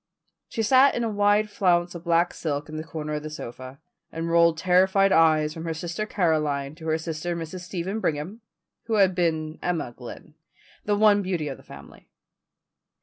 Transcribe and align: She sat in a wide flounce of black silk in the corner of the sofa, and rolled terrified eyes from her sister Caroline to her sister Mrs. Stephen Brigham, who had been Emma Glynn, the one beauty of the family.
She 0.49 0.63
sat 0.63 0.95
in 0.95 1.03
a 1.03 1.09
wide 1.11 1.47
flounce 1.47 1.93
of 1.93 2.05
black 2.05 2.33
silk 2.33 2.67
in 2.69 2.77
the 2.77 2.83
corner 2.83 3.13
of 3.13 3.21
the 3.21 3.29
sofa, 3.29 3.79
and 4.11 4.31
rolled 4.31 4.57
terrified 4.57 5.11
eyes 5.11 5.53
from 5.53 5.63
her 5.65 5.75
sister 5.75 6.07
Caroline 6.07 6.73
to 6.73 6.87
her 6.87 6.97
sister 6.97 7.35
Mrs. 7.35 7.59
Stephen 7.59 7.99
Brigham, 7.99 8.41
who 8.85 8.95
had 8.95 9.13
been 9.13 9.59
Emma 9.61 9.93
Glynn, 9.95 10.33
the 10.85 10.95
one 10.97 11.21
beauty 11.21 11.47
of 11.49 11.57
the 11.57 11.61
family. 11.63 12.09